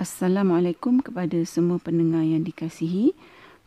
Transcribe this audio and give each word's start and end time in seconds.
Assalamualaikum 0.00 1.04
kepada 1.04 1.36
semua 1.44 1.76
pendengar 1.76 2.24
yang 2.24 2.40
dikasihi. 2.40 3.12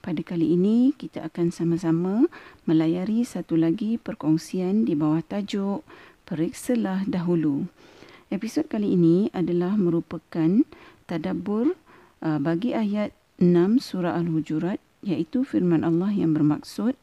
Pada 0.01 0.17
kali 0.25 0.57
ini 0.57 0.89
kita 0.97 1.29
akan 1.29 1.53
sama-sama 1.53 2.25
melayari 2.65 3.21
satu 3.21 3.53
lagi 3.53 4.01
perkongsian 4.01 4.81
di 4.81 4.97
bawah 4.97 5.21
tajuk 5.21 5.85
Periksalah 6.25 7.05
Dahulu. 7.05 7.69
Episod 8.33 8.65
kali 8.65 8.97
ini 8.97 9.29
adalah 9.29 9.77
merupakan 9.77 10.65
tadabbur 11.05 11.77
uh, 12.25 12.41
bagi 12.41 12.73
ayat 12.73 13.13
6 13.37 13.77
surah 13.77 14.17
Al-Hujurat 14.17 14.81
iaitu 15.05 15.45
firman 15.45 15.85
Allah 15.85 16.09
yang 16.17 16.33
bermaksud 16.33 16.97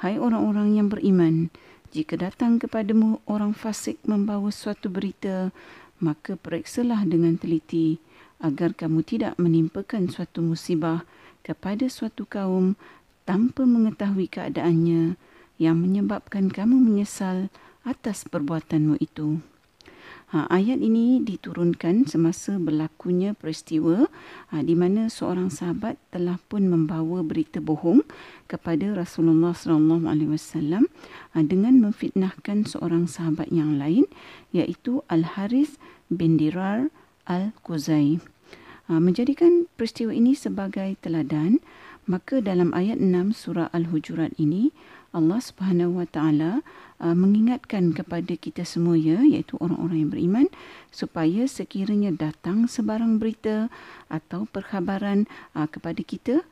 Hai 0.00 0.16
orang-orang 0.16 0.80
yang 0.80 0.88
beriman, 0.88 1.52
jika 1.92 2.16
datang 2.16 2.56
kepadamu 2.56 3.20
orang 3.28 3.52
fasik 3.52 4.00
membawa 4.08 4.48
suatu 4.48 4.88
berita, 4.88 5.52
maka 6.00 6.40
periksalah 6.40 7.04
dengan 7.04 7.36
teliti 7.36 8.00
agar 8.44 8.76
kamu 8.76 9.00
tidak 9.00 9.32
menimpakan 9.40 10.12
suatu 10.12 10.44
musibah 10.44 11.08
kepada 11.40 11.88
suatu 11.88 12.28
kaum 12.28 12.76
tanpa 13.24 13.64
mengetahui 13.64 14.28
keadaannya 14.28 15.16
yang 15.56 15.76
menyebabkan 15.80 16.52
kamu 16.52 16.76
menyesal 16.76 17.48
atas 17.88 18.28
perbuatanmu 18.28 19.00
itu. 19.00 19.40
Ha, 20.34 20.50
ayat 20.50 20.82
ini 20.82 21.22
diturunkan 21.22 22.10
semasa 22.10 22.58
berlakunya 22.58 23.38
peristiwa 23.38 24.10
ha, 24.50 24.66
di 24.66 24.74
mana 24.74 25.06
seorang 25.06 25.46
sahabat 25.46 25.94
telah 26.10 26.42
pun 26.50 26.66
membawa 26.66 27.22
berita 27.22 27.62
bohong 27.62 28.02
kepada 28.50 28.98
Rasulullah 28.98 29.54
sallallahu 29.54 30.10
alaihi 30.10 30.34
wasallam 30.34 30.90
ha, 31.36 31.44
dengan 31.44 31.78
memfitnahkan 31.78 32.66
seorang 32.66 33.06
sahabat 33.06 33.46
yang 33.54 33.78
lain 33.78 34.10
iaitu 34.50 35.06
Al 35.06 35.38
Haris 35.38 35.78
bin 36.10 36.34
Dirar 36.34 36.90
Al 37.30 37.54
Quzai. 37.62 38.18
Ha, 38.18 38.33
menjadikan 38.88 39.70
peristiwa 39.80 40.12
ini 40.12 40.36
sebagai 40.36 40.96
teladan, 41.00 41.60
maka 42.04 42.44
dalam 42.44 42.76
ayat 42.76 43.00
6 43.00 43.32
surah 43.32 43.72
Al-Hujurat 43.72 44.36
ini 44.36 44.76
Allah 45.14 45.38
Subhanahu 45.38 46.02
Wa 46.02 46.06
Taala 46.10 46.52
ha, 46.98 47.14
mengingatkan 47.14 47.94
kepada 47.94 48.34
kita 48.34 48.66
semua 48.66 48.98
ya 48.98 49.22
iaitu 49.22 49.54
orang-orang 49.62 50.04
yang 50.04 50.10
beriman 50.10 50.46
supaya 50.90 51.46
sekiranya 51.46 52.10
datang 52.10 52.66
sebarang 52.66 53.22
berita 53.22 53.70
atau 54.10 54.44
perkhabaran 54.50 55.30
ha, 55.54 55.70
kepada 55.70 56.02
kita 56.02 56.42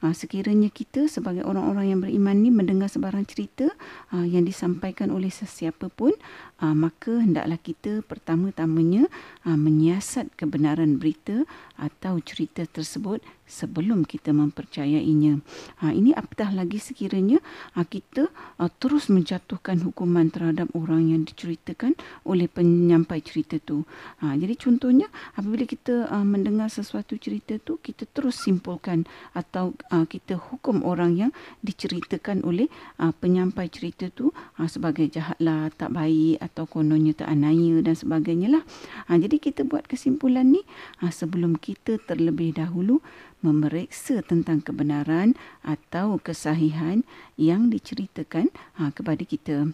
sekiranya 0.00 0.72
kita 0.72 1.12
sebagai 1.12 1.44
orang-orang 1.44 1.92
yang 1.92 2.00
beriman 2.00 2.40
ni 2.40 2.48
mendengar 2.48 2.88
sebarang 2.88 3.28
cerita 3.28 3.68
yang 4.16 4.48
disampaikan 4.48 5.12
oleh 5.12 5.28
sesiapa 5.28 5.92
pun, 5.92 6.16
ha, 6.60 6.76
maka 6.76 7.24
hendaklah 7.24 7.58
kita 7.58 8.04
pertama-tamanya 8.04 9.08
ha, 9.48 9.56
menyiasat 9.56 10.36
kebenaran 10.36 11.00
berita 11.00 11.48
atau 11.80 12.20
cerita 12.20 12.62
tersebut 12.68 13.24
sebelum 13.50 14.06
kita 14.06 14.30
mempercayainya. 14.30 15.42
Ha, 15.82 15.90
ini 15.90 16.14
apatah 16.14 16.54
lagi 16.54 16.78
sekiranya 16.78 17.42
ha, 17.74 17.82
kita 17.82 18.30
ha, 18.60 18.70
terus 18.70 19.10
menjatuhkan 19.10 19.82
hukuman 19.82 20.30
terhadap 20.30 20.70
orang 20.76 21.10
yang 21.10 21.26
diceritakan 21.26 21.98
oleh 22.22 22.46
penyampai 22.46 23.18
cerita 23.24 23.58
tu. 23.58 23.82
Ha, 24.22 24.36
jadi 24.38 24.54
contohnya 24.54 25.10
apabila 25.34 25.66
kita 25.66 26.06
ha, 26.06 26.22
mendengar 26.22 26.70
sesuatu 26.70 27.18
cerita 27.18 27.56
tu, 27.58 27.80
kita 27.80 28.06
terus 28.06 28.38
simpulkan 28.38 29.08
atau 29.34 29.72
uh, 29.90 30.04
kita 30.04 30.36
hukum 30.36 30.82
orang 30.84 31.16
yang 31.16 31.30
diceritakan 31.64 32.42
oleh 32.42 32.66
uh, 33.00 33.14
penyampai 33.14 33.70
cerita 33.70 34.10
tu 34.12 34.30
uh, 34.30 34.68
sebagai 34.68 35.08
jahatlah, 35.08 35.72
tak 35.74 35.90
baik 35.94 36.42
atau 36.50 36.66
kononnya 36.66 37.14
tak 37.14 37.30
anaya 37.30 37.78
dan 37.78 37.94
sebagainya 37.94 38.58
lah. 38.58 38.62
Uh, 39.06 39.16
jadi 39.22 39.38
kita 39.38 39.62
buat 39.62 39.86
kesimpulan 39.86 40.50
ni 40.50 40.66
uh, 40.98 41.14
sebelum 41.14 41.54
kita 41.54 42.02
terlebih 42.02 42.58
dahulu 42.58 42.98
memeriksa 43.40 44.20
tentang 44.26 44.60
kebenaran 44.60 45.38
atau 45.62 46.18
kesahihan 46.18 47.06
yang 47.38 47.70
diceritakan 47.70 48.50
uh, 48.82 48.90
kepada 48.90 49.22
kita. 49.22 49.70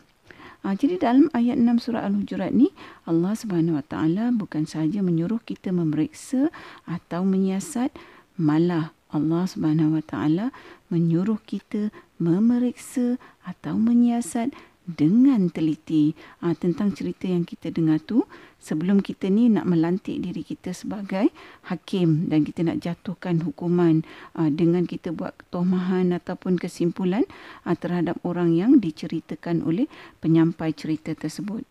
Ha, 0.67 0.75
jadi 0.75 0.99
dalam 0.99 1.31
ayat 1.31 1.63
6 1.63 1.79
surah 1.79 2.03
Al-Hujurat 2.11 2.51
ni 2.51 2.75
Allah 3.07 3.39
Subhanahu 3.39 3.79
Wa 3.79 3.87
Taala 3.87 4.35
bukan 4.35 4.67
sahaja 4.67 4.99
menyuruh 4.99 5.39
kita 5.47 5.71
memeriksa 5.71 6.51
atau 6.91 7.23
menyiasat 7.23 7.95
malah 8.35 8.91
Allah 9.15 9.47
Subhanahu 9.47 9.95
Wa 9.95 10.05
Taala 10.11 10.47
menyuruh 10.91 11.39
kita 11.47 11.95
memeriksa 12.19 13.15
atau 13.47 13.79
menyiasat 13.79 14.51
dengan 14.87 15.51
teliti 15.51 16.15
ha, 16.41 16.55
tentang 16.55 16.95
cerita 16.95 17.27
yang 17.27 17.43
kita 17.43 17.75
dengar 17.75 17.99
tu 17.99 18.23
sebelum 18.63 19.03
kita 19.03 19.27
ni 19.27 19.51
nak 19.51 19.67
melantik 19.67 20.23
diri 20.23 20.47
kita 20.47 20.71
sebagai 20.71 21.35
hakim 21.67 22.31
dan 22.31 22.47
kita 22.47 22.63
nak 22.63 22.79
jatuhkan 22.79 23.43
hukuman 23.43 24.07
ha, 24.39 24.47
dengan 24.47 24.87
kita 24.87 25.11
buat 25.11 25.35
ketomahan 25.43 26.15
ataupun 26.15 26.63
kesimpulan 26.63 27.27
ha, 27.67 27.75
terhadap 27.75 28.17
orang 28.23 28.55
yang 28.55 28.79
diceritakan 28.79 29.67
oleh 29.67 29.91
penyampai 30.23 30.71
cerita 30.71 31.13
tersebut. 31.13 31.67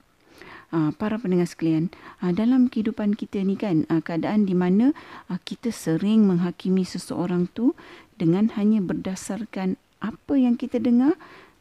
Para 1.00 1.16
pendengar 1.16 1.48
sekalian, 1.48 1.88
dalam 2.20 2.68
kehidupan 2.68 3.16
kita 3.16 3.40
ni 3.48 3.56
kan, 3.56 3.88
keadaan 3.88 4.44
di 4.44 4.52
mana 4.52 4.92
kita 5.48 5.72
sering 5.72 6.28
menghakimi 6.28 6.84
seseorang 6.84 7.48
tu 7.56 7.80
dengan 8.20 8.52
hanya 8.59 8.84
berdasarkan 8.84 9.80
apa 10.04 10.34
yang 10.36 10.59
kita 10.59 10.84
dengar 10.84 11.16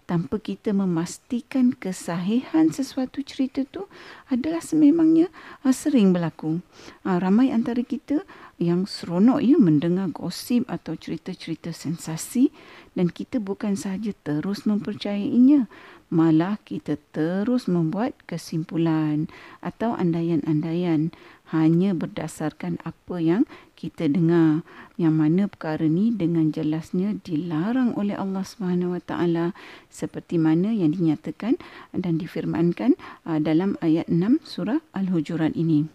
tanpa 0.05 0.37
kita 0.37 0.77
memastikan 0.77 1.73
kesahihan 1.73 2.69
sesuatu 2.69 3.25
cerita 3.25 3.65
tu 3.65 3.89
adalah 4.29 4.61
sememangnya 4.61 5.33
sering 5.73 6.13
berlaku. 6.13 6.61
Ramai 7.05 7.51
antara 7.51 7.81
kita 7.81 8.25
yang 8.61 8.87
seronok 8.87 9.43
ya 9.43 9.57
mendengar 9.59 10.13
gosip 10.13 10.69
atau 10.71 10.95
cerita-cerita 10.95 11.75
sensasi 11.75 12.55
dan 12.95 13.11
kita 13.11 13.43
bukan 13.43 13.75
sahaja 13.75 14.15
terus 14.23 14.67
mempercayainya 14.67 15.67
malah 16.15 16.63
kita 16.63 16.95
terus 17.11 17.67
membuat 17.67 18.15
kesimpulan 18.31 19.27
atau 19.59 19.99
andaian-andaian 19.99 21.11
hanya 21.51 21.91
berdasarkan 21.93 22.79
apa 22.87 23.17
yang 23.19 23.43
kita 23.75 24.07
dengar 24.09 24.63
yang 24.95 25.19
mana 25.19 25.51
perkara 25.51 25.85
ni 25.85 26.15
dengan 26.15 26.55
jelasnya 26.55 27.19
dilarang 27.21 27.93
oleh 27.99 28.15
Allah 28.15 28.47
Subhanahu 28.47 28.97
Wa 28.97 29.03
Taala 29.05 29.47
seperti 29.91 30.39
mana 30.39 30.71
yang 30.71 30.95
dinyatakan 30.95 31.59
dan 31.93 32.17
difirmankan 32.17 32.95
uh, 33.27 33.43
dalam 33.43 33.75
ayat 33.83 34.07
6 34.07 34.41
surah 34.47 34.81
Al-Hujurat 34.95 35.53
ini. 35.59 35.91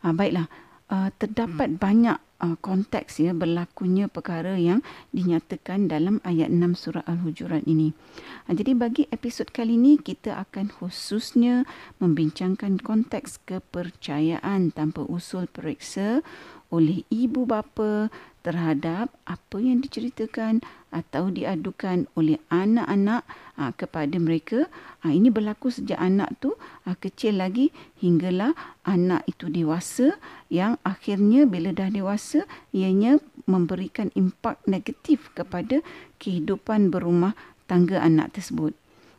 Uh, 0.00 0.16
baiklah, 0.16 0.48
uh, 0.88 1.12
terdapat 1.20 1.76
banyak 1.76 2.18
uh, 2.44 2.56
konteks 2.60 3.24
ya 3.24 3.32
berlakunya 3.32 4.12
perkara 4.12 4.60
yang 4.60 4.84
dinyatakan 5.16 5.88
dalam 5.88 6.20
ayat 6.28 6.52
6 6.52 6.76
surah 6.76 7.04
Al-Hujurat 7.08 7.64
ini. 7.64 7.96
Uh, 8.44 8.52
jadi 8.52 8.76
bagi 8.76 9.08
episod 9.08 9.48
kali 9.48 9.80
ini 9.80 9.96
kita 9.96 10.36
akan 10.44 10.68
khususnya 10.68 11.64
membincangkan 12.04 12.76
konteks 12.84 13.40
kepercayaan 13.48 14.76
tanpa 14.76 15.08
usul 15.08 15.48
periksa 15.48 16.20
oleh 16.68 17.06
ibu 17.08 17.48
bapa 17.48 18.12
terhadap 18.44 19.08
apa 19.24 19.56
yang 19.56 19.80
diceritakan 19.80 20.60
atau 20.92 21.32
diadukan 21.32 22.06
oleh 22.14 22.36
anak-anak 22.52 23.24
aa, 23.56 23.72
kepada 23.74 24.14
mereka. 24.20 24.68
Aa, 25.00 25.16
ini 25.16 25.32
berlaku 25.32 25.72
sejak 25.72 25.96
anak 25.96 26.36
tu 26.38 26.52
aa, 26.84 26.94
kecil 27.00 27.40
lagi 27.40 27.72
hinggalah 27.98 28.52
anak 28.84 29.24
itu 29.24 29.48
dewasa 29.48 30.20
yang 30.52 30.76
akhirnya 30.84 31.48
bila 31.48 31.72
dah 31.72 31.88
dewasa 31.88 32.44
ianya 32.70 33.18
memberikan 33.48 34.12
impak 34.12 34.60
negatif 34.68 35.32
kepada 35.32 35.80
kehidupan 36.20 36.92
berumah 36.92 37.32
tangga 37.64 38.04
anak 38.04 38.36
tersebut. 38.36 38.76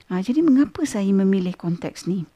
Aa, 0.07 0.21
jadi 0.21 0.45
mengapa 0.45 0.85
saya 0.85 1.09
memilih 1.09 1.57
konteks 1.57 2.05
ni? 2.05 2.29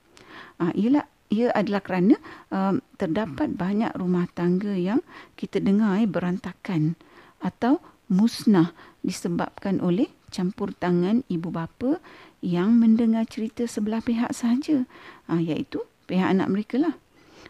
Aa, 0.58 0.74
ialah 0.74 1.06
ia 1.30 1.54
adalah 1.54 1.82
kerana 1.86 2.18
um, 2.50 2.82
terdapat 2.98 3.54
banyak 3.54 3.94
rumah 3.94 4.26
tangga 4.34 4.74
yang 4.74 5.06
kita 5.38 5.62
dengar 5.62 6.02
eh, 6.02 6.10
berantakan 6.10 6.98
atau 7.40 7.78
musnah 8.10 8.74
disebabkan 9.06 9.80
oleh 9.80 10.10
campur 10.34 10.74
tangan 10.74 11.22
ibu 11.30 11.54
bapa 11.54 12.02
yang 12.42 12.78
mendengar 12.82 13.30
cerita 13.30 13.70
sebelah 13.70 14.02
pihak 14.02 14.34
sahaja 14.34 14.90
ha, 15.30 15.38
iaitu 15.38 15.86
pihak 16.10 16.34
anak 16.34 16.50
mereka 16.50 16.82
lah. 16.82 16.96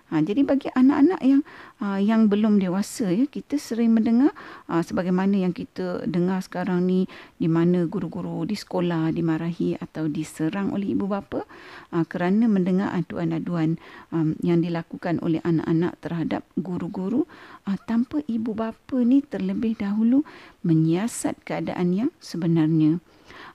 Ha, 0.09 0.25
jadi 0.25 0.41
bagi 0.41 0.73
anak-anak 0.73 1.21
yang 1.21 1.45
uh, 1.85 2.01
yang 2.01 2.33
belum 2.33 2.57
dewasa 2.57 3.13
ya 3.13 3.29
kita 3.29 3.61
sering 3.61 3.93
mendengar 3.93 4.33
uh, 4.65 4.81
sebagaimana 4.81 5.45
yang 5.45 5.53
kita 5.53 6.01
dengar 6.09 6.41
sekarang 6.41 6.89
ni 6.89 7.05
di 7.37 7.45
mana 7.45 7.85
guru-guru 7.85 8.41
di 8.49 8.57
sekolah 8.57 9.13
dimarahi 9.13 9.77
atau 9.77 10.09
diserang 10.09 10.73
oleh 10.73 10.97
ibu 10.97 11.05
bapa 11.05 11.45
uh, 11.93 12.05
kerana 12.09 12.49
mendengar 12.49 12.89
aduan-aduan 12.97 13.77
um, 14.09 14.33
yang 14.41 14.65
dilakukan 14.65 15.21
oleh 15.21 15.45
anak-anak 15.45 15.93
terhadap 16.01 16.41
guru-guru 16.57 17.29
uh, 17.69 17.77
tanpa 17.85 18.25
ibu 18.25 18.57
bapa 18.57 18.97
ni 19.05 19.21
terlebih 19.21 19.77
dahulu 19.77 20.25
menyiasat 20.65 21.37
keadaan 21.45 21.93
yang 21.93 22.09
sebenarnya. 22.17 22.97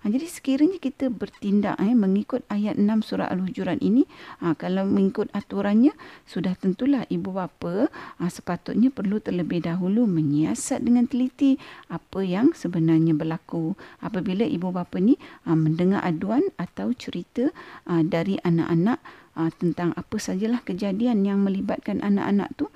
Ha, 0.05 0.13
jadi 0.13 0.29
sekiranya 0.29 0.77
kita 0.77 1.09
bertindak 1.09 1.81
eh, 1.81 1.97
mengikut 1.97 2.45
ayat 2.53 2.77
6 2.77 2.85
surah 3.01 3.33
Al-Hujurat 3.33 3.81
ini, 3.81 4.05
ha, 4.45 4.53
kalau 4.53 4.85
mengikut 4.85 5.33
aturannya, 5.33 5.97
sudah 6.29 6.53
tentulah 6.61 7.09
ibu 7.09 7.33
bapa 7.33 7.89
ha, 8.21 8.29
sepatutnya 8.29 8.93
perlu 8.93 9.17
terlebih 9.25 9.65
dahulu 9.65 10.05
menyiasat 10.05 10.85
dengan 10.85 11.09
teliti 11.09 11.57
apa 11.89 12.21
yang 12.21 12.53
sebenarnya 12.53 13.17
berlaku. 13.17 13.81
Apabila 14.05 14.45
ibu 14.45 14.69
bapa 14.77 15.01
ni 15.01 15.17
ha, 15.49 15.57
mendengar 15.57 16.05
aduan 16.05 16.53
atau 16.61 16.93
cerita 16.93 17.49
ha, 17.89 18.05
dari 18.05 18.37
anak-anak 18.45 19.01
ha, 19.41 19.49
tentang 19.57 19.97
apa 19.97 20.21
sajalah 20.21 20.61
kejadian 20.69 21.25
yang 21.25 21.41
melibatkan 21.41 22.05
anak-anak 22.05 22.53
tu 22.61 22.69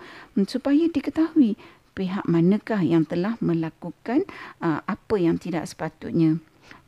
supaya 0.49 0.89
diketahui 0.89 1.61
pihak 1.99 2.25
manakah 2.31 2.79
yang 2.79 3.03
telah 3.03 3.35
melakukan 3.43 4.23
uh, 4.63 4.79
apa 4.87 5.19
yang 5.19 5.35
tidak 5.35 5.67
sepatutnya. 5.67 6.39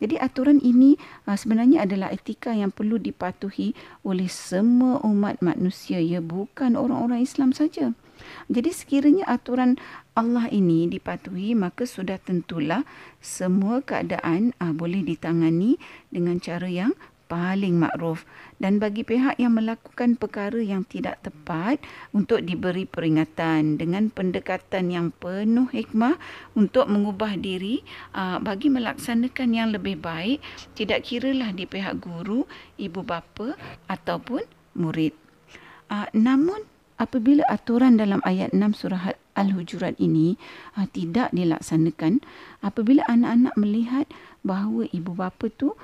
Jadi 0.01 0.17
aturan 0.17 0.59
ini 0.65 0.97
uh, 1.29 1.37
sebenarnya 1.37 1.85
adalah 1.85 2.09
etika 2.09 2.57
yang 2.57 2.73
perlu 2.73 2.97
dipatuhi 2.97 3.77
oleh 4.07 4.29
semua 4.31 5.01
umat 5.05 5.45
manusia 5.45 6.01
ya 6.01 6.25
bukan 6.25 6.75
orang-orang 6.75 7.21
Islam 7.21 7.53
saja. 7.53 7.93
Jadi 8.53 8.71
sekiranya 8.73 9.25
aturan 9.29 9.81
Allah 10.13 10.53
ini 10.53 10.85
dipatuhi 10.93 11.57
maka 11.57 11.89
sudah 11.89 12.21
tentulah 12.21 12.85
semua 13.25 13.81
keadaan 13.81 14.53
uh, 14.61 14.77
boleh 14.77 15.01
ditangani 15.01 15.81
dengan 16.13 16.37
cara 16.37 16.69
yang 16.69 16.93
paling 17.31 17.79
makruf 17.79 18.27
dan 18.59 18.83
bagi 18.83 19.07
pihak 19.07 19.39
yang 19.39 19.55
melakukan 19.55 20.19
perkara 20.19 20.59
yang 20.59 20.83
tidak 20.83 21.23
tepat 21.23 21.79
untuk 22.11 22.43
diberi 22.43 22.91
peringatan 22.91 23.79
dengan 23.79 24.11
pendekatan 24.11 24.91
yang 24.91 25.15
penuh 25.15 25.71
hikmah 25.71 26.19
untuk 26.59 26.91
mengubah 26.91 27.39
diri 27.39 27.87
uh, 28.19 28.43
bagi 28.43 28.67
melaksanakan 28.67 29.49
yang 29.55 29.71
lebih 29.71 30.03
baik 30.03 30.43
tidak 30.75 31.07
kiralah 31.07 31.55
di 31.55 31.71
pihak 31.71 32.03
guru, 32.03 32.51
ibu 32.75 33.01
bapa 33.07 33.55
ataupun 33.87 34.43
murid. 34.75 35.15
Uh, 35.87 36.11
namun 36.11 36.67
apabila 36.99 37.47
aturan 37.47 37.95
dalam 37.95 38.19
ayat 38.27 38.51
6 38.51 38.75
surah 38.75 39.15
Al-Hujurat 39.39 39.97
ini 40.03 40.35
uh, 40.75 40.85
tidak 40.91 41.31
dilaksanakan 41.31 42.21
apabila 42.61 43.07
anak-anak 43.07 43.55
melihat 43.55 44.07
bahawa 44.43 44.85
ibu 44.91 45.13
bapa 45.15 45.49
tu 45.55 45.79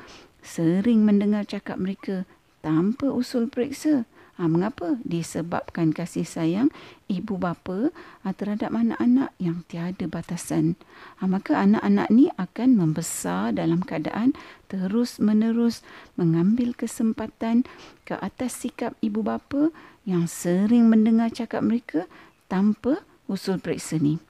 sering 0.47 1.03
mendengar 1.03 1.43
cakap 1.43 1.83
mereka 1.83 2.23
tanpa 2.63 3.11
usul 3.11 3.51
periksa. 3.51 4.07
Ha, 4.37 4.45
mengapa? 4.53 5.01
Disebabkan 5.01 5.97
kasih 5.97 6.29
sayang 6.29 6.69
ibu 7.09 7.41
bapa 7.41 7.89
ha, 8.21 8.37
terhadap 8.37 8.69
anak-anak 8.69 9.33
yang 9.41 9.65
tiada 9.65 10.05
batasan. 10.05 10.77
Ha, 11.19 11.25
maka 11.25 11.57
anak-anak 11.57 12.13
ni 12.13 12.29
akan 12.37 12.77
membesar 12.77 13.57
dalam 13.57 13.81
keadaan 13.81 14.37
terus-menerus 14.69 15.81
mengambil 16.21 16.77
kesempatan 16.77 17.65
ke 18.05 18.13
atas 18.21 18.61
sikap 18.61 18.93
ibu 19.01 19.25
bapa 19.25 19.73
yang 20.05 20.29
sering 20.29 20.93
mendengar 20.93 21.33
cakap 21.33 21.65
mereka 21.65 22.05
tanpa 22.53 23.01
usul 23.33 23.57
periksa 23.57 23.97
ni. 23.97 24.21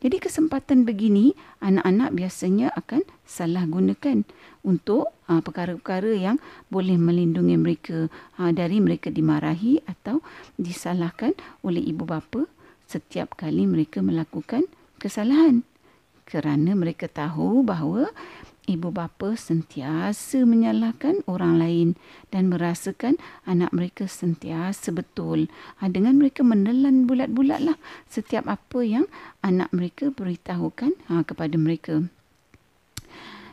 Jadi 0.00 0.22
kesempatan 0.22 0.88
begini 0.88 1.36
anak-anak 1.60 2.16
biasanya 2.16 2.72
akan 2.78 3.04
salah 3.26 3.66
gunakan 3.68 4.24
untuk 4.66 5.14
uh, 5.30 5.38
perkara-perkara 5.38 6.10
yang 6.18 6.42
boleh 6.66 6.98
melindungi 6.98 7.54
mereka 7.54 8.10
uh, 8.42 8.50
dari 8.50 8.82
mereka 8.82 9.14
dimarahi 9.14 9.78
atau 9.86 10.18
disalahkan 10.58 11.38
oleh 11.62 11.80
ibu 11.80 12.02
bapa 12.02 12.50
setiap 12.90 13.38
kali 13.38 13.70
mereka 13.70 14.02
melakukan 14.02 14.66
kesalahan 14.98 15.62
kerana 16.26 16.74
mereka 16.74 17.06
tahu 17.06 17.62
bahawa 17.62 18.10
ibu 18.66 18.90
bapa 18.90 19.38
sentiasa 19.38 20.42
menyalahkan 20.42 21.22
orang 21.30 21.54
lain 21.62 21.88
dan 22.34 22.50
merasakan 22.50 23.14
anak 23.46 23.70
mereka 23.70 24.10
sentiasa 24.10 24.90
betul. 24.90 25.46
Ha, 25.78 25.86
dengan 25.86 26.18
mereka 26.18 26.42
menelan 26.42 27.06
bulat-bulatlah 27.06 27.78
setiap 28.10 28.50
apa 28.50 28.82
yang 28.82 29.06
anak 29.46 29.70
mereka 29.70 30.10
beritahukan 30.10 30.98
kepada 31.06 31.54
mereka. 31.54 32.02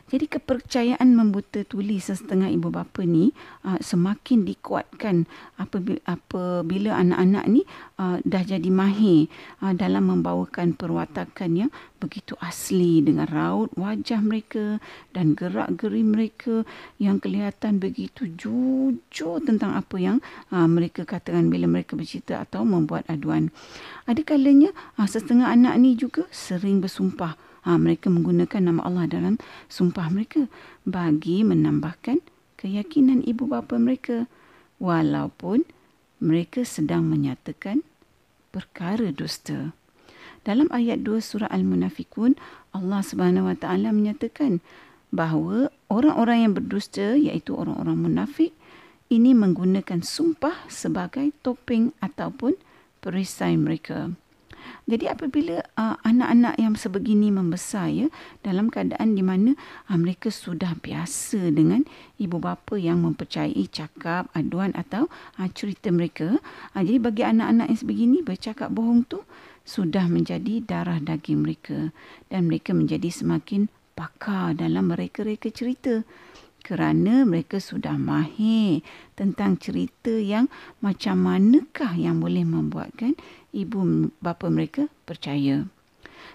Jadi 0.04 0.28
kepercayaan 0.28 1.16
membuta 1.16 1.64
tuli 1.64 1.96
sesetengah 1.96 2.52
ibu 2.52 2.68
bapa 2.68 3.08
ni 3.08 3.32
uh, 3.64 3.80
semakin 3.80 4.44
dikuatkan 4.44 5.24
apabila, 5.56 6.92
anak-anak 6.92 7.44
ni 7.48 7.64
uh, 7.96 8.20
dah 8.20 8.44
jadi 8.44 8.68
mahir 8.68 9.32
uh, 9.64 9.72
dalam 9.72 10.12
membawakan 10.12 10.76
perwatakan 10.76 11.56
yang 11.56 11.70
begitu 12.04 12.36
asli 12.44 13.00
dengan 13.00 13.24
raut 13.32 13.72
wajah 13.80 14.20
mereka 14.20 14.76
dan 15.16 15.32
gerak-geri 15.32 16.04
mereka 16.04 16.68
yang 17.00 17.16
kelihatan 17.16 17.80
begitu 17.80 18.28
jujur 18.36 19.40
tentang 19.40 19.72
apa 19.72 19.96
yang 19.96 20.20
uh, 20.52 20.68
mereka 20.68 21.08
katakan 21.08 21.48
bila 21.48 21.64
mereka 21.64 21.96
bercerita 21.96 22.44
atau 22.44 22.68
membuat 22.68 23.08
aduan. 23.08 23.48
Ada 24.04 24.20
kalanya 24.20 24.68
uh, 25.00 25.08
setengah 25.08 25.48
anak 25.48 25.80
ni 25.80 25.96
juga 25.96 26.28
sering 26.28 26.84
bersumpah 26.84 27.53
ha, 27.64 27.80
mereka 27.80 28.12
menggunakan 28.12 28.60
nama 28.60 28.80
Allah 28.84 29.08
dalam 29.08 29.34
sumpah 29.66 30.12
mereka 30.12 30.46
bagi 30.84 31.42
menambahkan 31.42 32.20
keyakinan 32.60 33.24
ibu 33.24 33.48
bapa 33.48 33.80
mereka 33.80 34.28
walaupun 34.80 35.64
mereka 36.20 36.62
sedang 36.62 37.08
menyatakan 37.08 37.84
perkara 38.54 39.10
dusta. 39.10 39.74
Dalam 40.44 40.68
ayat 40.70 41.00
2 41.00 41.24
surah 41.24 41.48
Al-Munafikun, 41.48 42.36
Allah 42.76 43.00
Subhanahu 43.00 43.48
Wa 43.48 43.56
Taala 43.56 43.90
menyatakan 43.96 44.60
bahawa 45.08 45.72
orang-orang 45.88 46.48
yang 46.48 46.52
berdusta 46.52 47.16
iaitu 47.16 47.56
orang-orang 47.56 47.96
munafik 47.96 48.52
ini 49.08 49.32
menggunakan 49.32 50.02
sumpah 50.04 50.68
sebagai 50.68 51.32
topeng 51.40 51.92
ataupun 52.02 52.56
perisai 53.04 53.56
mereka. 53.56 54.12
Jadi 54.84 55.08
apabila 55.08 55.64
uh, 55.76 55.96
anak-anak 56.04 56.54
yang 56.60 56.74
sebegini 56.76 57.32
membesar 57.32 57.88
ya 57.88 58.08
dalam 58.44 58.68
keadaan 58.68 59.16
di 59.16 59.22
mana 59.24 59.56
uh, 59.88 59.98
mereka 59.98 60.28
sudah 60.28 60.76
biasa 60.78 61.52
dengan 61.52 61.84
ibu 62.20 62.36
bapa 62.36 62.76
yang 62.76 63.00
mempercayai 63.04 63.64
cakap 63.72 64.28
aduan 64.36 64.76
atau 64.76 65.08
uh, 65.40 65.48
cerita 65.52 65.88
mereka. 65.88 66.36
Uh, 66.76 66.82
jadi 66.84 66.98
bagi 67.00 67.22
anak-anak 67.24 67.66
yang 67.72 67.78
sebegini 67.80 68.18
bercakap 68.20 68.68
bohong 68.72 69.08
tu 69.08 69.24
sudah 69.64 70.04
menjadi 70.06 70.60
darah 70.60 71.00
daging 71.00 71.40
mereka 71.40 71.88
dan 72.28 72.52
mereka 72.52 72.76
menjadi 72.76 73.08
semakin 73.08 73.72
pakar 73.96 74.52
dalam 74.58 74.92
mereka-reka 74.92 75.48
cerita 75.48 76.04
kerana 76.64 77.28
mereka 77.28 77.60
sudah 77.60 77.94
mahir 78.00 78.80
tentang 79.12 79.60
cerita 79.60 80.10
yang 80.10 80.48
macam 80.80 81.20
manakah 81.20 81.92
yang 81.92 82.24
boleh 82.24 82.42
membuatkan 82.42 83.12
ibu 83.52 84.08
bapa 84.24 84.48
mereka 84.48 84.88
percaya. 85.04 85.68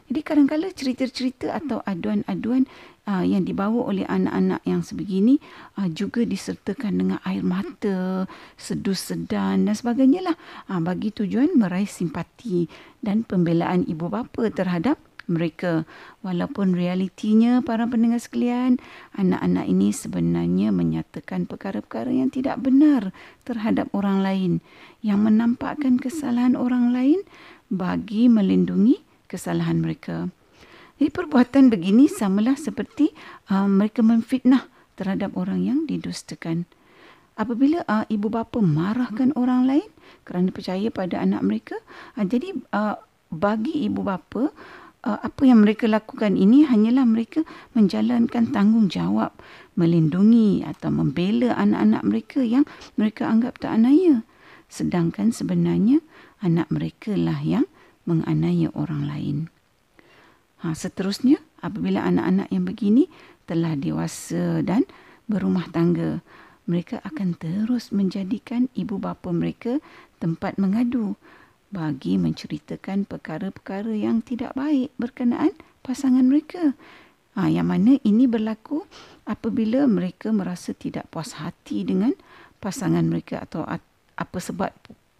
Jadi 0.09 0.25
kadang-kadang 0.25 0.73
cerita-cerita 0.73 1.53
atau 1.53 1.85
aduan-aduan 1.85 2.65
uh, 3.05 3.25
yang 3.25 3.45
dibawa 3.45 3.89
oleh 3.89 4.05
anak-anak 4.05 4.61
yang 4.65 4.81
sebegini 4.81 5.37
uh, 5.77 5.89
juga 5.89 6.25
disertakan 6.25 6.93
dengan 6.97 7.19
air 7.25 7.45
mata, 7.45 8.25
sedus 8.57 9.09
sedan 9.09 9.69
dan 9.69 9.75
sebagainya 9.77 10.33
lah. 10.33 10.35
Uh, 10.65 10.81
bagi 10.81 11.13
tujuan 11.13 11.53
meraih 11.57 11.89
simpati 11.89 12.69
dan 13.05 13.21
pembelaan 13.25 13.85
ibu 13.85 14.09
bapa 14.09 14.49
terhadap 14.53 14.97
mereka. 15.29 15.85
Walaupun 16.25 16.75
realitinya 16.75 17.61
para 17.61 17.85
pendengar 17.85 18.19
sekalian, 18.19 18.81
anak-anak 19.15 19.69
ini 19.69 19.93
sebenarnya 19.93 20.73
menyatakan 20.73 21.45
perkara-perkara 21.45 22.11
yang 22.11 22.33
tidak 22.33 22.59
benar 22.59 23.15
terhadap 23.47 23.87
orang 23.95 24.19
lain 24.19 24.51
yang 24.99 25.23
menampakkan 25.23 25.95
kesalahan 25.95 26.59
orang 26.59 26.91
lain 26.91 27.21
bagi 27.71 28.27
melindungi 28.27 28.99
kesalahan 29.29 29.79
mereka. 29.79 30.33
Jadi 30.99 31.15
perbuatan 31.15 31.71
begini 31.71 32.11
samalah 32.11 32.59
seperti 32.59 33.15
uh, 33.47 33.69
mereka 33.69 34.03
memfitnah 34.03 34.67
terhadap 34.99 35.31
orang 35.39 35.63
yang 35.63 35.79
didustakan. 35.87 36.67
Apabila 37.39 37.87
uh, 37.87 38.03
ibu 38.11 38.27
bapa 38.27 38.59
marahkan 38.59 39.31
orang 39.39 39.63
lain 39.63 39.89
kerana 40.27 40.51
percaya 40.51 40.91
pada 40.91 41.23
anak 41.23 41.39
mereka, 41.39 41.79
uh, 42.19 42.27
jadi 42.27 42.51
uh, 42.75 42.99
bagi 43.31 43.87
ibu 43.87 44.03
bapa 44.03 44.51
uh, 45.03 45.19
apa 45.19 45.41
yang 45.47 45.63
mereka 45.63 45.87
lakukan 45.87 46.35
ini 46.35 46.67
hanyalah 46.67 47.07
mereka 47.07 47.47
menjalankan 47.75 48.51
tanggungjawab 48.51 49.31
melindungi 49.79 50.67
atau 50.67 50.91
membela 50.91 51.55
anak-anak 51.55 52.03
mereka 52.03 52.39
yang 52.43 52.67
mereka 52.99 53.31
anggap 53.31 53.59
tak 53.61 53.79
anaya. 53.79 54.27
Sedangkan 54.67 55.31
sebenarnya 55.31 56.03
anak 56.43 56.67
mereka 56.69 57.15
lah 57.15 57.39
yang 57.41 57.65
menganiaya 58.03 58.69
orang 58.75 59.07
lain. 59.07 59.37
Ha, 60.59 60.75
seterusnya, 60.75 61.39
apabila 61.63 62.03
anak-anak 62.03 62.51
yang 62.51 62.67
begini 62.67 63.07
telah 63.47 63.79
dewasa 63.79 64.59
dan 64.59 64.83
berumah 65.31 65.71
tangga, 65.71 66.19
mereka 66.67 66.99
akan 67.01 67.33
terus 67.39 67.89
menjadikan 67.95 68.67
ibu 68.75 68.99
bapa 68.99 69.31
mereka 69.31 69.81
tempat 70.19 70.59
mengadu 70.59 71.15
bagi 71.69 72.17
menceritakan 72.17 73.05
perkara-perkara 73.05 73.93
yang 73.93 74.25
tidak 74.25 74.57
baik 74.57 74.89
berkenaan 74.97 75.53
pasangan 75.85 76.25
mereka. 76.25 76.73
Ha, 77.37 77.47
yang 77.47 77.69
mana 77.69 78.01
ini 78.01 78.25
berlaku 78.25 78.83
apabila 79.29 79.85
mereka 79.85 80.33
merasa 80.33 80.73
tidak 80.73 81.07
puas 81.13 81.37
hati 81.37 81.85
dengan 81.85 82.11
pasangan 82.59 83.05
mereka 83.05 83.45
atau 83.45 83.63
apa 84.19 84.37
sebab 84.41 84.73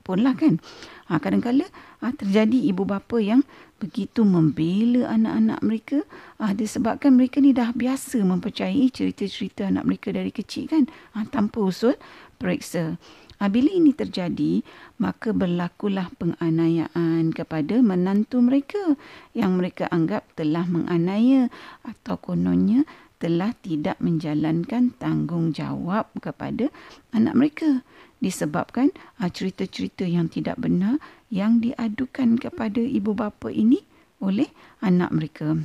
pun 0.04 0.26
lah 0.26 0.34
kan. 0.34 0.58
Ha, 1.06 1.22
kadang-kadang 1.22 1.70
ha, 2.02 2.10
terjadi 2.10 2.74
ibu 2.74 2.82
bapa 2.82 3.22
yang 3.22 3.46
begitu 3.78 4.26
membela 4.26 5.14
anak-anak 5.14 5.60
mereka 5.62 5.98
ha, 6.42 6.52
disebabkan 6.58 7.14
mereka 7.14 7.40
ni 7.40 7.54
dah 7.54 7.70
biasa 7.72 8.26
mempercayai 8.26 8.90
cerita-cerita 8.90 9.70
anak 9.70 9.86
mereka 9.86 10.10
dari 10.10 10.34
kecil 10.34 10.66
kan 10.66 10.90
ha, 11.14 11.30
tanpa 11.30 11.62
usul 11.62 11.94
periksa. 12.42 12.98
Bila 13.40 13.72
ini 13.72 13.96
terjadi, 13.96 14.68
maka 15.00 15.32
berlakulah 15.32 16.12
penganiayaan 16.20 17.32
kepada 17.32 17.80
menantu 17.80 18.44
mereka 18.44 19.00
yang 19.32 19.56
mereka 19.56 19.88
anggap 19.88 20.28
telah 20.36 20.68
menganiaya 20.68 21.48
atau 21.88 22.20
kononnya 22.20 22.84
telah 23.20 23.56
tidak 23.64 24.00
menjalankan 24.04 24.96
tanggungjawab 25.00 26.12
kepada 26.20 26.72
anak 27.16 27.36
mereka 27.36 27.84
disebabkan 28.20 28.92
uh, 29.20 29.32
cerita-cerita 29.32 30.04
yang 30.04 30.28
tidak 30.28 30.60
benar 30.60 31.00
yang 31.32 31.64
diadukan 31.64 32.36
kepada 32.40 32.80
ibu 32.80 33.16
bapa 33.16 33.52
ini 33.52 33.84
oleh 34.20 34.52
anak 34.84 35.12
mereka. 35.16 35.56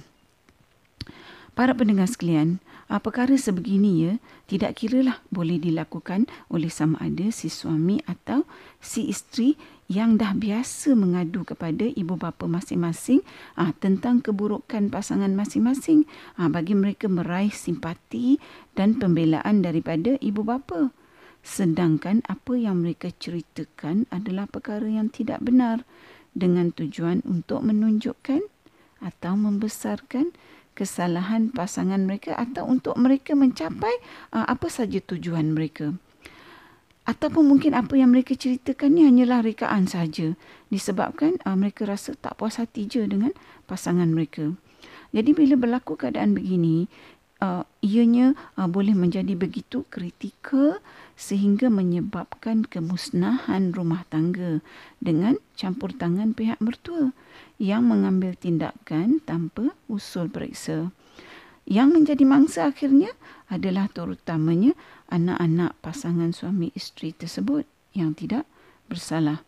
Para 1.54 1.70
pendengar 1.74 2.10
sekalian, 2.10 2.58
uh, 2.94 3.02
perkara 3.02 3.34
sebegini 3.34 4.06
ya 4.06 4.12
tidak 4.46 4.78
kiralah 4.78 5.18
boleh 5.34 5.58
dilakukan 5.58 6.30
oleh 6.46 6.70
sama 6.70 7.02
ada 7.02 7.34
si 7.34 7.50
suami 7.50 7.98
atau 8.06 8.46
si 8.78 9.10
isteri 9.10 9.58
yang 9.90 10.16
dah 10.16 10.32
biasa 10.32 10.96
mengadu 10.96 11.44
kepada 11.44 11.84
ibu 11.84 12.14
bapa 12.14 12.46
masing-masing 12.46 13.20
uh, 13.58 13.74
tentang 13.82 14.22
keburukan 14.22 14.88
pasangan 14.88 15.34
masing-masing 15.34 16.06
uh, 16.38 16.46
bagi 16.46 16.78
mereka 16.78 17.10
meraih 17.10 17.50
simpati 17.52 18.38
dan 18.78 18.96
pembelaan 18.96 19.60
daripada 19.60 20.14
ibu 20.22 20.46
bapa. 20.46 20.94
Sedangkan 21.44 22.24
apa 22.24 22.56
yang 22.56 22.80
mereka 22.80 23.12
ceritakan 23.12 24.08
adalah 24.08 24.48
perkara 24.48 24.88
yang 24.88 25.12
tidak 25.12 25.44
benar 25.44 25.84
dengan 26.32 26.72
tujuan 26.72 27.20
untuk 27.28 27.60
menunjukkan 27.60 28.40
atau 29.04 29.36
membesarkan 29.36 30.32
kesalahan 30.74 31.54
pasangan 31.54 32.02
mereka 32.02 32.34
atau 32.34 32.66
untuk 32.66 32.98
mereka 32.98 33.32
mencapai 33.38 33.94
uh, 34.34 34.44
apa 34.44 34.66
saja 34.66 34.98
tujuan 35.00 35.54
mereka. 35.54 35.94
Ataupun 37.04 37.46
mungkin 37.46 37.76
apa 37.76 37.94
yang 37.94 38.10
mereka 38.10 38.34
ceritakan 38.34 38.96
ni 38.96 39.04
hanyalah 39.04 39.44
rekaan 39.44 39.86
saja 39.86 40.34
disebabkan 40.68 41.38
uh, 41.46 41.54
mereka 41.54 41.86
rasa 41.86 42.18
tak 42.18 42.36
puas 42.36 42.58
hati 42.58 42.90
je 42.90 43.06
dengan 43.06 43.30
pasangan 43.70 44.10
mereka. 44.10 44.52
Jadi 45.14 45.30
bila 45.30 45.54
berlaku 45.54 45.94
keadaan 45.94 46.34
begini, 46.34 46.90
uh, 47.44 47.62
ianya 47.84 48.32
uh, 48.56 48.64
boleh 48.64 48.96
menjadi 48.96 49.36
begitu 49.36 49.84
kritikal 49.92 50.80
sehingga 51.14 51.68
menyebabkan 51.68 52.64
kemusnahan 52.64 53.70
rumah 53.76 54.08
tangga 54.08 54.64
dengan 54.98 55.36
campur 55.54 55.92
tangan 55.92 56.32
pihak 56.32 56.58
mertua 56.58 57.12
yang 57.60 57.86
mengambil 57.86 58.34
tindakan 58.34 59.20
tanpa 59.22 59.76
usul 59.86 60.26
periksa. 60.32 60.90
Yang 61.64 61.88
menjadi 61.96 62.24
mangsa 62.28 62.60
akhirnya 62.68 63.12
adalah 63.48 63.88
terutamanya 63.88 64.76
anak-anak 65.08 65.72
pasangan 65.80 66.34
suami 66.34 66.68
isteri 66.76 67.16
tersebut 67.16 67.64
yang 67.96 68.12
tidak 68.12 68.44
bersalah. 68.90 69.40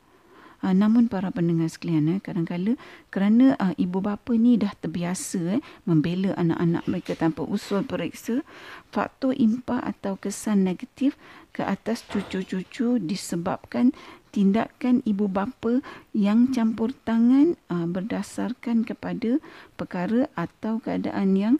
Uh, 0.66 0.74
namun 0.74 1.06
para 1.06 1.30
pendengar 1.30 1.70
sekalian, 1.70 2.10
eh, 2.10 2.18
kadang-kadang 2.18 2.74
kerana 3.14 3.54
uh, 3.62 3.70
ibu 3.78 4.02
bapa 4.02 4.34
ni 4.34 4.58
dah 4.58 4.74
terbiasa 4.74 5.62
eh, 5.62 5.62
membela 5.86 6.34
anak-anak 6.34 6.82
mereka 6.90 7.14
tanpa 7.14 7.46
usul 7.46 7.86
periksa, 7.86 8.42
faktor 8.90 9.30
impak 9.38 9.78
atau 9.78 10.18
kesan 10.18 10.66
negatif 10.66 11.14
ke 11.54 11.62
atas 11.62 12.02
cucu-cucu 12.10 12.98
disebabkan 12.98 13.94
tindakan 14.34 15.06
ibu 15.06 15.30
bapa 15.30 15.86
yang 16.10 16.50
campur 16.50 16.90
tangan 17.06 17.54
uh, 17.70 17.86
berdasarkan 17.86 18.82
kepada 18.82 19.38
perkara 19.78 20.26
atau 20.34 20.82
keadaan 20.82 21.38
yang 21.38 21.56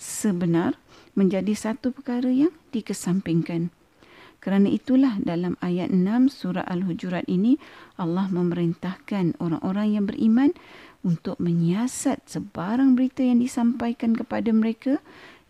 sebenar 0.00 0.80
menjadi 1.12 1.52
satu 1.52 1.92
perkara 1.92 2.32
yang 2.32 2.56
dikesampingkan. 2.72 3.81
Kerana 4.42 4.66
itulah 4.66 5.22
dalam 5.22 5.54
ayat 5.62 5.94
6 5.94 6.02
surah 6.26 6.66
Al-Hujurat 6.66 7.22
ini 7.30 7.62
Allah 7.94 8.26
memerintahkan 8.26 9.38
orang-orang 9.38 9.94
yang 9.94 10.04
beriman 10.10 10.50
untuk 11.06 11.38
menyiasat 11.38 12.26
sebarang 12.26 12.98
berita 12.98 13.22
yang 13.22 13.38
disampaikan 13.38 14.18
kepada 14.18 14.50
mereka 14.50 14.98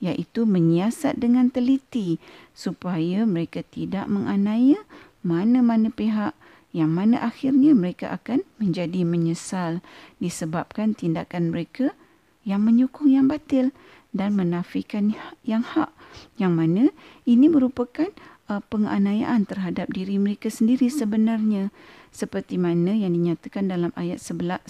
iaitu 0.04 0.44
menyiasat 0.44 1.16
dengan 1.16 1.48
teliti 1.48 2.20
supaya 2.52 3.24
mereka 3.24 3.64
tidak 3.64 4.12
menganiaya 4.12 4.84
mana-mana 5.24 5.88
pihak 5.88 6.36
yang 6.76 6.92
mana 6.92 7.16
akhirnya 7.24 7.72
mereka 7.72 8.12
akan 8.12 8.44
menjadi 8.60 9.08
menyesal 9.08 9.80
disebabkan 10.20 10.92
tindakan 10.92 11.48
mereka 11.48 11.96
yang 12.44 12.60
menyokong 12.66 13.08
yang 13.08 13.24
batil 13.30 13.72
dan 14.12 14.36
menafikan 14.36 15.16
yang 15.46 15.64
hak 15.64 15.88
yang 16.36 16.52
mana 16.52 16.92
ini 17.24 17.48
merupakan 17.48 18.10
uh, 18.50 18.62
penganiayaan 18.70 19.46
terhadap 19.46 19.90
diri 19.92 20.18
mereka 20.18 20.48
sendiri 20.48 20.88
sebenarnya. 20.88 21.70
Seperti 22.12 22.60
mana 22.60 22.92
yang 22.92 23.16
dinyatakan 23.16 23.72
dalam 23.72 23.88
ayat 23.96 24.20
111 24.20 24.68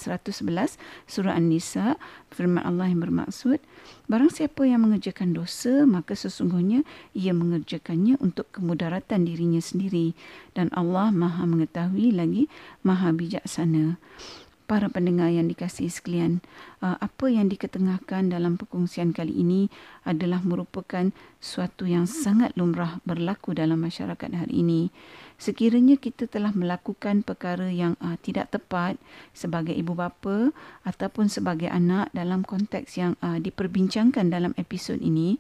surah 1.11 1.35
An-Nisa 1.35 1.99
firman 2.31 2.63
Allah 2.63 2.87
yang 2.87 3.03
bermaksud 3.03 3.59
barang 4.07 4.31
siapa 4.31 4.63
yang 4.63 4.87
mengerjakan 4.87 5.35
dosa 5.35 5.83
maka 5.83 6.15
sesungguhnya 6.15 6.87
ia 7.19 7.35
mengerjakannya 7.35 8.15
untuk 8.23 8.47
kemudaratan 8.55 9.27
dirinya 9.27 9.59
sendiri. 9.59 10.15
Dan 10.55 10.71
Allah 10.71 11.11
Maha 11.11 11.43
mengetahui 11.43 12.15
lagi 12.15 12.47
Maha 12.87 13.11
bijaksana 13.11 13.99
para 14.73 14.89
pendengar 14.89 15.29
yang 15.29 15.53
dikasihi 15.53 15.93
sekalian, 15.93 16.41
uh, 16.81 16.97
apa 16.97 17.29
yang 17.29 17.53
diketengahkan 17.53 18.33
dalam 18.33 18.57
perkongsian 18.57 19.13
kali 19.13 19.37
ini 19.37 19.69
adalah 20.09 20.41
merupakan 20.41 21.13
suatu 21.45 21.85
yang 21.85 22.09
sangat 22.09 22.57
lumrah 22.57 22.97
berlaku 23.05 23.53
dalam 23.53 23.85
masyarakat 23.85 24.33
hari 24.33 24.65
ini. 24.65 24.89
Sekiranya 25.37 26.01
kita 26.01 26.25
telah 26.25 26.57
melakukan 26.57 27.21
perkara 27.21 27.69
yang 27.69 28.01
uh, 28.01 28.17
tidak 28.25 28.49
tepat 28.49 28.97
sebagai 29.37 29.77
ibu 29.77 29.93
bapa 29.93 30.57
ataupun 30.89 31.29
sebagai 31.29 31.69
anak 31.69 32.09
dalam 32.17 32.41
konteks 32.41 32.97
yang 32.97 33.13
uh, 33.21 33.37
diperbincangkan 33.43 34.33
dalam 34.33 34.57
episod 34.57 34.97
ini 35.05 35.37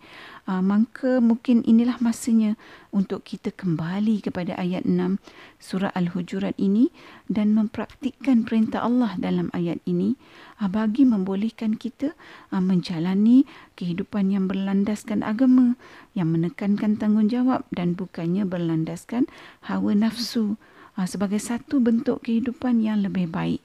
uh, 0.50 0.58
maka 0.58 1.22
mungkin 1.22 1.62
inilah 1.62 2.02
masanya 2.02 2.58
untuk 2.90 3.22
kita 3.22 3.54
kembali 3.54 4.26
kepada 4.26 4.58
ayat 4.58 4.82
6 4.84 5.22
surah 5.62 5.94
al-hujurat 5.94 6.58
ini 6.58 6.90
dan 7.32 7.56
mempraktikkan 7.56 8.44
perintah 8.44 8.84
Allah 8.84 9.16
dalam 9.16 9.48
ayat 9.56 9.80
ini 9.88 10.14
uh, 10.60 10.68
bagi 10.68 11.08
membolehkan 11.08 11.80
kita 11.80 12.12
uh, 12.52 12.60
menjalani 12.60 13.48
kehidupan 13.74 14.30
yang 14.30 14.46
berlandaskan 14.46 15.24
agama 15.24 15.74
yang 16.12 16.30
menekankan 16.30 17.00
tanggungjawab 17.00 17.64
dan 17.72 17.96
bukannya 17.96 18.44
berlandaskan 18.44 19.26
hawa 19.66 19.96
nafsu 19.96 20.60
uh, 21.00 21.08
sebagai 21.08 21.40
satu 21.40 21.80
bentuk 21.80 22.22
kehidupan 22.28 22.84
yang 22.84 23.00
lebih 23.00 23.26
baik. 23.26 23.64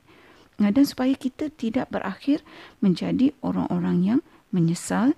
Dan 0.58 0.90
supaya 0.90 1.14
kita 1.14 1.54
tidak 1.54 1.94
berakhir 1.94 2.42
menjadi 2.82 3.30
orang-orang 3.46 3.98
yang 4.02 4.20
menyesal 4.50 5.14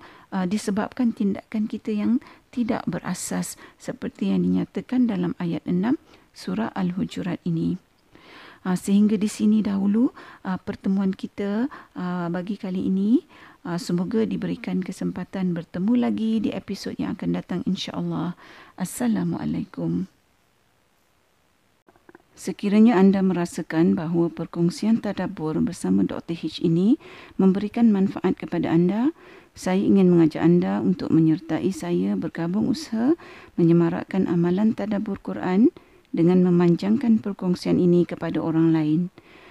disebabkan 0.52 1.16
tindakan 1.16 1.64
kita 1.66 1.96
yang 1.96 2.20
tidak 2.52 2.84
berasas 2.84 3.56
seperti 3.80 4.36
yang 4.36 4.44
dinyatakan 4.44 5.08
dalam 5.08 5.40
ayat 5.40 5.64
6 5.64 5.96
surah 6.36 6.76
Al-Hujurat 6.76 7.40
ini. 7.48 7.89
Uh, 8.68 8.76
sehingga 8.76 9.16
di 9.16 9.32
sini 9.32 9.64
dahulu 9.64 10.12
uh, 10.44 10.60
pertemuan 10.60 11.16
kita 11.16 11.72
uh, 11.96 12.28
bagi 12.28 12.60
kali 12.60 12.88
ini. 12.88 13.24
Uh, 13.64 13.76
semoga 13.76 14.24
diberikan 14.24 14.80
kesempatan 14.80 15.52
bertemu 15.52 15.94
lagi 16.00 16.40
di 16.40 16.50
episod 16.56 16.96
yang 16.96 17.16
akan 17.20 17.36
datang 17.36 17.62
insya-Allah. 17.68 18.36
Assalamualaikum. 18.80 20.08
Sekiranya 22.40 22.96
anda 22.96 23.20
merasakan 23.20 24.00
bahawa 24.00 24.32
perkongsian 24.32 25.04
tadabbur 25.04 25.60
bersama 25.60 26.08
Dr. 26.08 26.40
H 26.40 26.64
ini 26.64 26.96
memberikan 27.36 27.92
manfaat 27.92 28.40
kepada 28.40 28.72
anda, 28.72 29.12
saya 29.52 29.84
ingin 29.84 30.08
mengajak 30.08 30.40
anda 30.40 30.80
untuk 30.80 31.12
menyertai 31.12 31.68
saya 31.76 32.16
bergabung 32.16 32.72
usaha 32.72 33.20
menyemarakkan 33.60 34.24
amalan 34.32 34.72
tadabbur 34.72 35.20
Quran 35.20 35.68
dengan 36.10 36.42
memanjangkan 36.46 37.22
perkongsian 37.22 37.78
ini 37.78 38.06
kepada 38.06 38.42
orang 38.42 38.74
lain. 38.74 39.02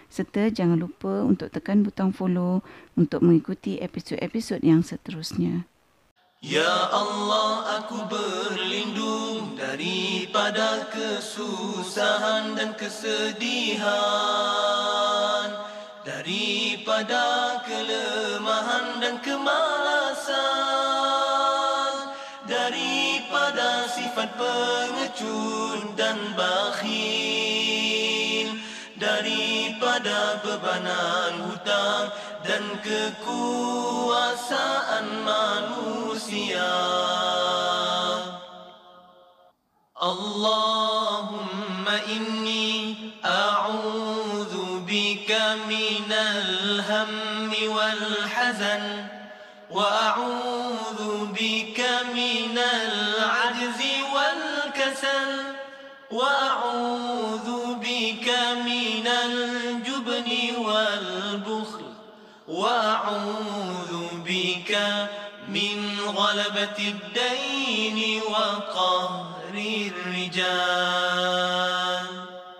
Serta 0.08 0.48
jangan 0.48 0.80
lupa 0.80 1.22
untuk 1.22 1.52
tekan 1.52 1.84
butang 1.84 2.16
follow 2.16 2.64
untuk 2.96 3.20
mengikuti 3.20 3.76
episod-episod 3.76 4.64
yang 4.64 4.80
seterusnya. 4.80 5.68
Ya 6.38 6.88
Allah 6.94 7.82
aku 7.82 7.98
berlindung 8.06 9.58
daripada 9.58 10.86
kesusahan 10.88 12.54
dan 12.54 12.78
kesedihan. 12.78 13.82
Daripada 16.06 17.58
kelemahan 17.68 19.02
dan 19.02 19.18
kemalasan 19.20 20.97
sifat 24.18 24.34
pengecut 24.34 25.94
dan 25.94 26.18
bakhil. 26.34 26.90
Daripada 28.98 30.42
bebanan 30.42 31.46
hutang 31.46 32.10
dan 32.42 32.82
kekuasaan 32.82 35.06
manusia. 35.22 36.66
Allahumma 39.94 42.02
inni 42.10 43.14
a'udhu 43.22 44.82
bika 44.82 45.62
minal 45.70 46.82
hammi 46.82 47.70
wal 47.70 48.26
hazan. 48.26 48.82
Wa 49.70 50.10
a'udhu 50.10 50.47
الدين 66.64 68.22
وقهر 68.22 69.54
الرجال 69.54 71.77